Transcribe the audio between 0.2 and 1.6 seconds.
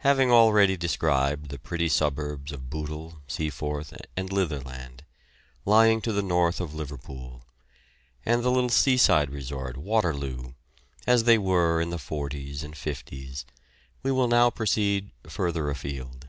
already described the